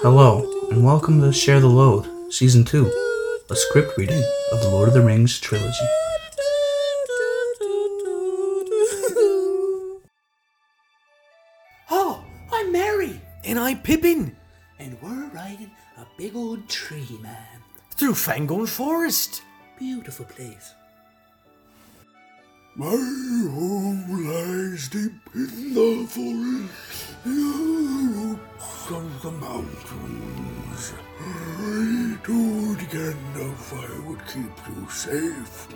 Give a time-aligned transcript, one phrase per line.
[0.00, 2.86] Hello, and welcome to Share the Load, Season 2,
[3.50, 5.74] a script reading of the Lord of the Rings trilogy.
[11.90, 12.22] Oh,
[12.52, 13.20] I'm Merry.
[13.44, 14.36] And I'm Pippin.
[14.78, 17.62] And we're riding a big old tree, man.
[17.96, 19.42] Through Fangorn Forest.
[19.78, 20.74] Beautiful place.
[22.78, 30.92] My home lies deep in the forest, roots of the mountains.
[31.18, 35.66] I told Gandalf I would keep you safe.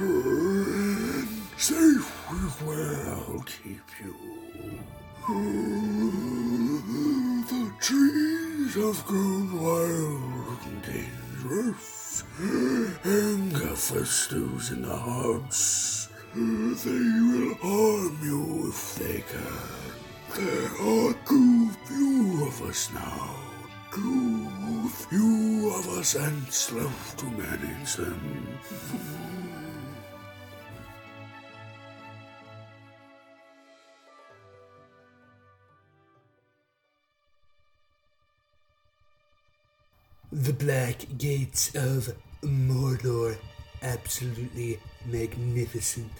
[0.00, 4.16] And safe is where I'll keep you.
[7.46, 12.24] The trees have grown wild and dangerous.
[13.88, 16.10] Festers in the hearts.
[16.34, 19.88] They will harm you if they can.
[20.36, 23.34] There are too few of us now.
[23.94, 28.46] Too few of us Ents left to manage them.
[40.30, 43.38] The Black Gates of Mordor.
[43.82, 46.12] Absolutely magnificent.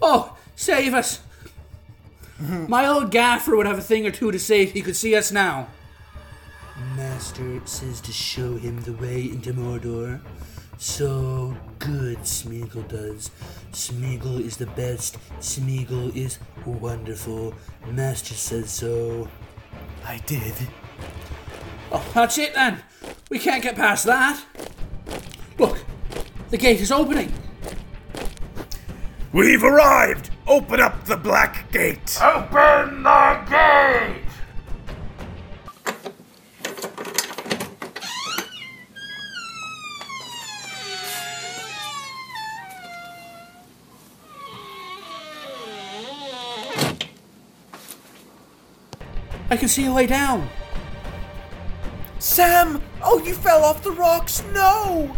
[0.00, 1.20] Oh, save us!
[2.38, 5.14] My old gaffer would have a thing or two to say if he could see
[5.14, 5.68] us now.
[6.94, 10.20] Master says to show him the way into Mordor.
[10.78, 13.30] So good, Smeagol does.
[13.72, 15.16] Smeagol is the best.
[15.40, 17.54] Smeagol is wonderful.
[17.90, 19.28] Master says so.
[20.04, 20.54] I did.
[21.90, 22.82] Oh, that's it then.
[23.30, 24.44] We can't get past that.
[26.46, 27.32] Look, the gate is opening.
[29.32, 30.30] We've arrived!
[30.46, 32.20] Open up the Black Gate!
[32.22, 34.22] Open the gate!
[49.50, 50.48] I can see a way down.
[52.20, 52.80] Sam!
[53.02, 54.44] Oh, you fell off the rocks!
[54.52, 55.16] No!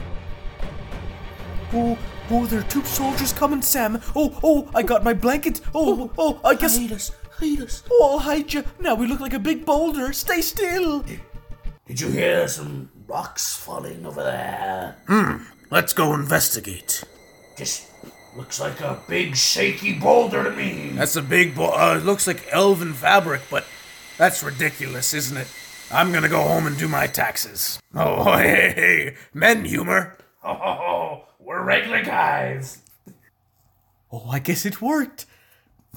[1.73, 1.99] Oh,
[2.31, 4.01] oh, there are two soldiers coming, Sam.
[4.17, 5.61] Oh, oh, I got my blanket.
[5.75, 6.79] Oh, oh, I guess.
[6.79, 7.83] Hide us, hide us.
[7.91, 8.65] Oh, I'll hide you.
[8.81, 10.13] Now we look like a big boulder.
[10.13, 11.05] Stay still.
[11.87, 14.97] Did you hear some rocks falling over there?
[15.07, 17.05] Hmm, let's go investigate.
[17.57, 17.87] Just
[18.37, 20.93] looks like a big shaky boulder to me.
[20.95, 23.65] That's a big bo- uh, it looks like elven fabric, but
[24.17, 25.49] that's ridiculous, isn't it?
[25.91, 27.79] I'm gonna go home and do my taxes.
[27.95, 29.17] Oh, hey, hey, hey.
[29.35, 30.17] men humor.
[30.45, 32.83] Oh, we're regular guys.
[34.13, 35.25] Oh, I guess it worked.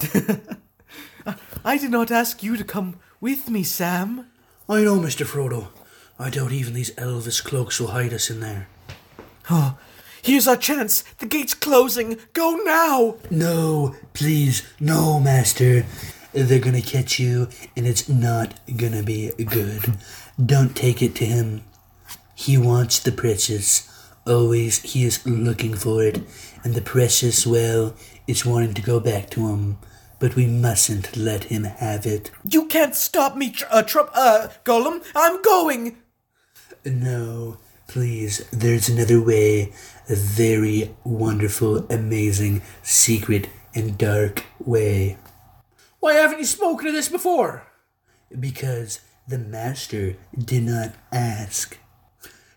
[1.62, 4.30] I did not ask you to come with me, Sam.
[4.66, 5.26] I know, Mr.
[5.26, 5.68] Frodo.
[6.18, 8.68] I doubt even these Elvis cloaks will hide us in there.
[9.50, 9.78] Oh,
[10.22, 11.02] here's our chance.
[11.18, 12.16] The gate's closing.
[12.32, 13.16] Go now.
[13.30, 15.84] No, please, no, Master.
[16.32, 19.98] They're gonna catch you, and it's not gonna be good.
[20.42, 21.62] Don't take it to him.
[22.34, 23.91] He wants the precious.
[24.26, 26.20] Always, he is looking for it,
[26.62, 27.94] and the precious, well,
[28.28, 29.78] is wanting to go back to him.
[30.20, 32.30] But we mustn't let him have it.
[32.48, 35.02] You can't stop me, tr- uh, Trump, uh, Gollum.
[35.16, 35.98] I'm going.
[36.84, 39.72] No, please, there's another way.
[40.08, 45.18] A very wonderful, amazing, secret, and dark way.
[45.98, 47.66] Why haven't you spoken of this before?
[48.38, 51.78] Because the Master did not ask.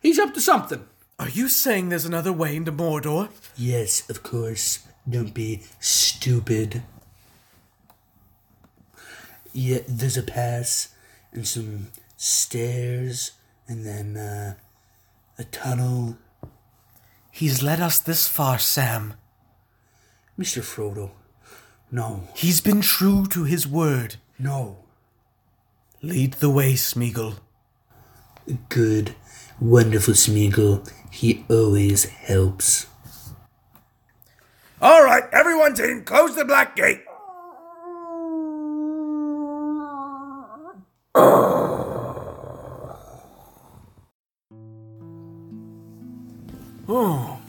[0.02, 0.88] He's up to something.
[1.18, 3.30] Are you saying there's another way into Mordor?
[3.56, 4.80] Yes, of course.
[5.10, 6.84] Don't be stupid.
[9.54, 10.90] Yeah, there's a pass
[11.32, 11.88] and some
[12.18, 13.32] stairs
[13.68, 14.56] and then uh,
[15.38, 16.18] a tunnel.
[17.32, 19.14] He's led us this far, Sam.
[20.38, 20.62] Mr.
[20.62, 21.12] Frodo.
[21.92, 24.16] No, He's been true to his word.
[24.38, 24.80] no.
[26.02, 27.38] Lead the way, Smeagol.
[28.70, 29.16] Good,
[29.60, 30.90] wonderful Smeagol.
[31.12, 32.88] He always helps.
[34.82, 36.04] All right, everyone's in.
[36.04, 37.04] Close the Black Gate.
[46.88, 47.40] Oh,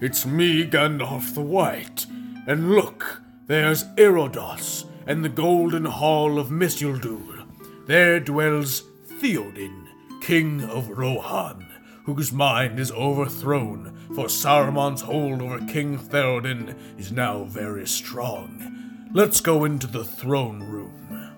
[0.00, 2.06] it's me, Gandalf the White.
[2.46, 7.46] And look, there's Edoras and the Golden Hall of Isildur.
[7.86, 9.83] There dwells Theoden,
[10.24, 11.66] King of Rohan,
[12.06, 19.06] whose mind is overthrown, for Saruman's hold over King Theoden is now very strong.
[19.12, 21.30] Let's go into the throne room.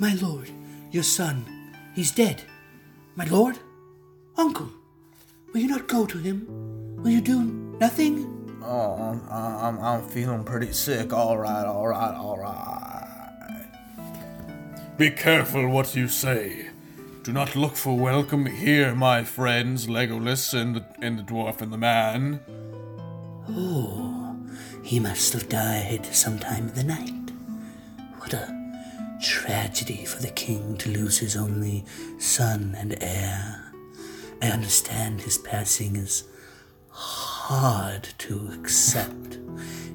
[0.00, 0.48] My lord,
[0.90, 1.44] your son,
[1.94, 2.44] he's dead.
[3.14, 3.58] My lord?
[4.38, 4.70] Uncle,
[5.52, 6.46] will you not go to him?
[6.96, 7.42] Will you do
[7.78, 8.58] nothing?
[8.64, 11.12] Oh, I'm, I'm, I'm feeling pretty sick.
[11.12, 13.68] All right, all right, all right.
[14.96, 16.71] Be careful what you say.
[17.22, 21.72] Do not look for welcome here, my friends, Legolas and the, and the dwarf and
[21.72, 22.40] the man.
[23.48, 24.36] Oh,
[24.82, 27.30] he must have died sometime in the night.
[28.18, 31.84] What a tragedy for the king to lose his only
[32.18, 33.72] son and heir.
[34.42, 36.24] I understand his passing is
[36.88, 39.38] hard to accept,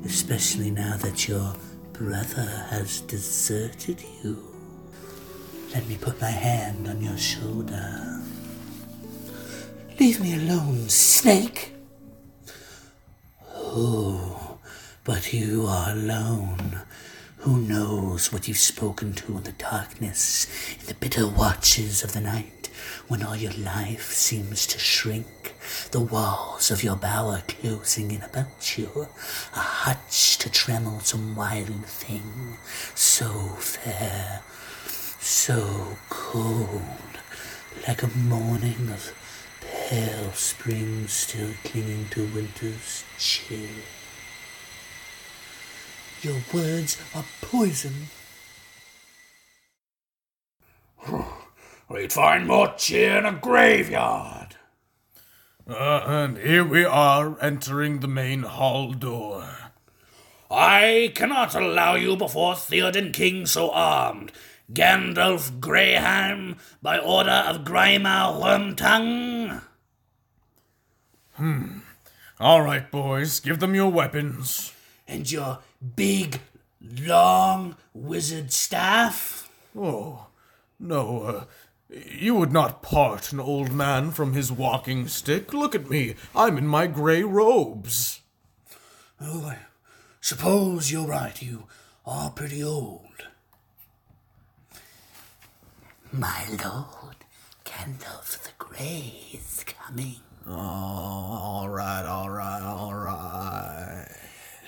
[0.05, 1.55] especially now that your
[1.91, 4.56] brother has deserted you.
[5.77, 8.19] Let me put my hand on your shoulder.
[9.99, 11.71] Leave me alone, snake!
[13.53, 14.57] Oh,
[15.03, 16.81] but you are alone.
[17.37, 20.47] Who knows what you've spoken to in the darkness,
[20.79, 22.71] in the bitter watches of the night,
[23.07, 25.53] when all your life seems to shrink,
[25.91, 29.07] the walls of your bower closing in about you,
[29.53, 32.57] a hutch to tremble some wild thing,
[32.95, 33.29] so
[33.59, 34.41] fair,
[35.27, 36.81] so cold,
[37.85, 39.13] like a morning of
[39.59, 43.67] pale spring still clinging to winter's chill.
[46.21, 48.07] Your words are poison.
[51.89, 54.55] We'd find more cheer in a graveyard.
[55.69, 59.43] Uh, and here we are entering the main hall door.
[60.49, 64.31] I cannot allow you before Theoden King so armed.
[64.71, 69.61] Gandalf Greyhame, by order of Grima Wormtongue.
[71.33, 71.79] Hmm.
[72.39, 74.73] All right, boys, give them your weapons.
[75.07, 75.59] And your
[75.95, 76.41] big,
[76.81, 79.49] long wizard staff?
[79.75, 80.27] Oh,
[80.79, 81.43] no, uh,
[81.89, 85.53] you would not part an old man from his walking stick.
[85.53, 88.21] Look at me, I'm in my gray robes.
[89.19, 89.59] Oh, I
[90.21, 91.41] suppose you're right.
[91.41, 91.63] You
[92.05, 93.06] are pretty old.
[96.11, 97.17] My lord,
[97.65, 100.15] Gandalf the Grey is coming.
[100.47, 104.07] Oh, all right, all right, all right.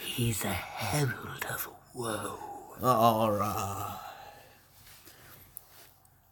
[0.05, 2.37] He's a herald of woe.
[2.83, 3.99] All right.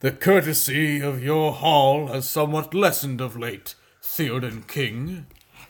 [0.02, 5.26] The courtesy of your hall has somewhat lessened of late, Theoden King.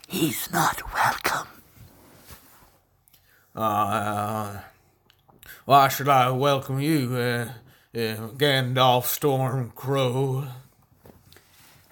[0.08, 1.48] He's not welcome.
[3.54, 4.58] Uh,
[5.64, 7.52] why should I welcome you, uh,
[7.94, 10.46] uh, Gandalf Stormcrow?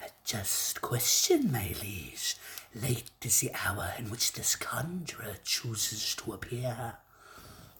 [0.01, 2.35] A just question, my liege.
[2.75, 6.97] Late is the hour in which this conjurer chooses to appear.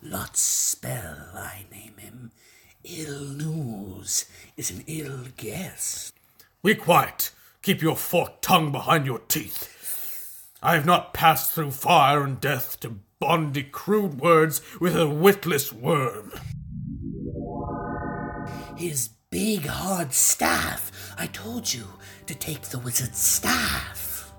[0.03, 2.31] Lathspell, I name him.
[2.83, 4.25] Ill news
[4.55, 6.11] is an ill guess.
[6.63, 7.31] Be quiet.
[7.61, 10.47] Keep your forked tongue behind your teeth.
[10.63, 15.71] I have not passed through fire and death to bondy crude words with a witless
[15.71, 16.31] worm.
[18.77, 21.15] His big hard staff.
[21.17, 21.85] I told you
[22.27, 24.31] to take the wizard's staff.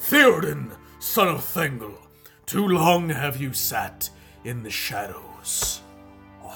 [0.00, 1.98] Theoden, son of Thengel,
[2.46, 4.08] too long have you sat
[4.44, 5.80] in the shadows.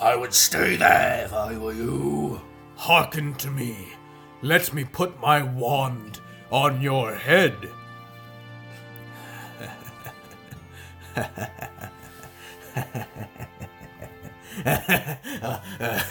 [0.01, 2.41] I would stay there if I were you.
[2.77, 3.89] Hearken to me.
[4.41, 6.21] Let me put my wand
[6.53, 7.57] on your head.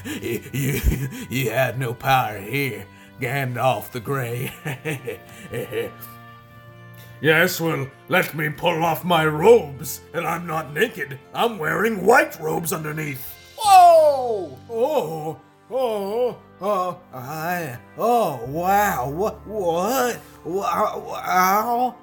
[0.06, 2.86] You, you, you had no power here,
[3.20, 4.52] Gandalf the Grey.
[7.22, 11.20] Yes, well, let me pull off my robes, and I'm not naked.
[11.34, 13.36] I'm wearing white robes underneath.
[13.58, 14.58] Whoa!
[14.70, 15.38] Oh,
[15.70, 17.80] oh, Oh, I.
[17.98, 19.10] Oh, wow.
[19.10, 19.48] What?
[19.48, 20.20] What?
[20.44, 21.96] Wow.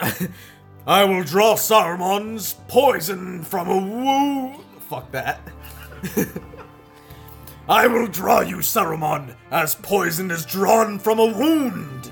[0.86, 4.60] I will draw Saruman's poison from a woo.
[4.88, 5.40] Fuck that.
[7.68, 12.10] I will draw you, Saruman, as poison is drawn from a wound.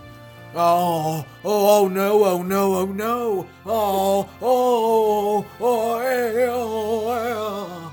[0.55, 3.47] Oh, oh, oh no, oh no, oh no.
[3.67, 7.91] Oh, oh, oh, eh, oh, eh.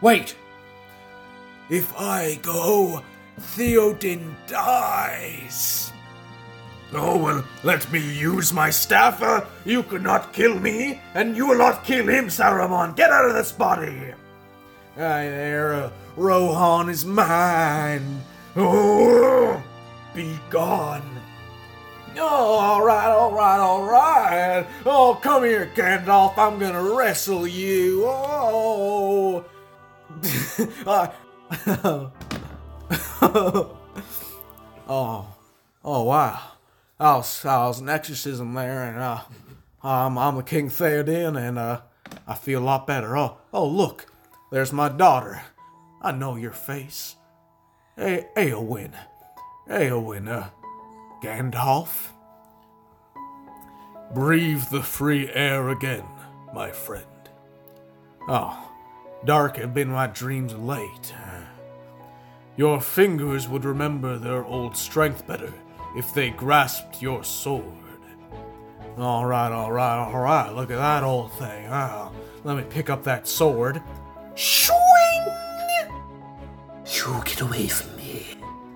[0.00, 0.34] Wait,
[1.70, 3.02] If I go,
[3.38, 5.92] Theoden dies.
[6.92, 9.22] Oh, well, let me use my staff.
[9.64, 12.96] You could not kill me, and you will not kill him, Saruman.
[12.96, 14.12] Get out of this body.
[14.96, 18.22] Aye there, uh, Rohan is mine.
[18.56, 19.62] Oh,
[20.14, 21.02] Be gone.
[22.18, 24.66] Oh, all right, all right, all right.
[24.84, 26.36] Oh, come here, Gandalf.
[26.36, 28.04] I'm gonna wrestle you.
[28.06, 29.44] Oh.
[30.86, 31.08] Uh,
[34.88, 35.26] oh,
[35.84, 36.40] oh, wow.
[37.00, 39.20] I was, I was an exorcism there, and uh,
[39.82, 41.80] I'm, I'm the King Theoden, and uh,
[42.28, 43.16] I feel a lot better.
[43.16, 44.04] Oh, oh, look,
[44.52, 45.40] there's my daughter.
[46.02, 47.16] I know your face.
[47.96, 48.92] Eowyn.
[49.66, 50.50] Eowyn, uh,
[51.22, 52.08] Gandalf.
[54.12, 56.04] Breathe the free air again,
[56.52, 57.06] my friend.
[58.28, 58.72] Oh,
[59.24, 61.14] dark have been my dreams late.
[62.58, 65.54] Your fingers would remember their old strength better
[65.96, 67.64] if they grasped your sword.
[68.98, 70.50] All right, all right, all right.
[70.52, 71.66] Look at that old thing.
[71.70, 72.10] Ah,
[72.44, 73.82] let me pick up that sword.
[74.34, 74.76] Swing!
[76.84, 78.26] You get away from me.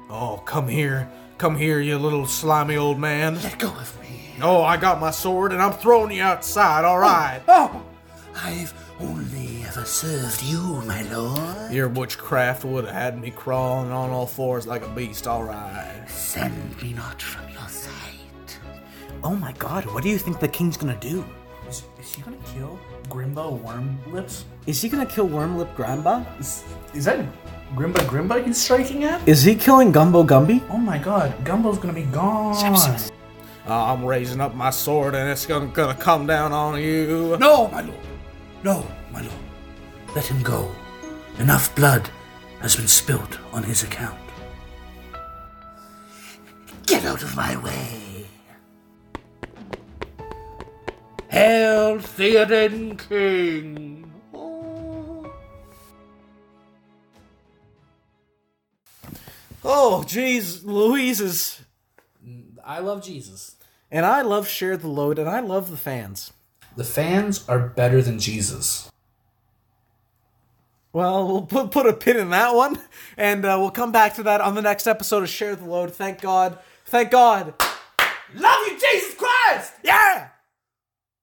[0.09, 1.11] Oh, come here.
[1.37, 3.43] Come here, you little slimy old man.
[3.43, 4.35] Let go of me.
[4.41, 7.43] Oh, I got my sword and I'm throwing you outside, all right.
[7.49, 7.83] Oh,
[8.37, 9.44] I've only
[9.77, 11.73] ever served you, my lord.
[11.73, 16.05] Your witchcraft would have had me crawling on all fours like a beast, all right.
[16.07, 18.61] Send me not from your sight.
[19.25, 21.25] Oh my god, what do you think the king's gonna do?
[21.69, 22.79] Is, is he gonna kill
[23.09, 24.45] Grimba Wormlips?
[24.67, 26.25] Is he gonna kill Wormlip Gramba?
[26.39, 26.63] Is,
[26.95, 27.27] is that
[27.75, 29.27] Grimba Grimba he's striking at?
[29.27, 30.63] Is he killing Gumbo Gumby?
[30.71, 32.55] Oh my god, Gumbo's gonna be gone.
[33.67, 37.37] Uh, I'm raising up my sword and it's gonna, gonna come down on you.
[37.41, 37.99] No, my lord.
[38.63, 39.35] No, my lord.
[40.15, 40.71] Let him go.
[41.39, 42.09] Enough blood
[42.61, 44.19] has been spilt on his account.
[46.87, 48.27] Get out of my way.
[51.29, 54.13] Hail Theoden King!
[54.33, 55.33] Oh.
[59.65, 61.61] Oh, jeez, Louise's.
[62.65, 63.57] I love Jesus.
[63.91, 66.33] And I love Share the Load and I love the fans.
[66.77, 68.91] The fans are better than Jesus.
[70.95, 72.79] Well, we'll put, put a pin in that one,
[73.17, 75.93] and uh, we'll come back to that on the next episode of Share the Load.
[75.93, 76.57] Thank God.
[76.85, 77.53] Thank God.
[78.33, 79.73] Love you, Jesus Christ!
[79.83, 80.29] Yeah!